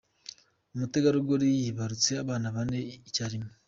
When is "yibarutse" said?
1.61-2.11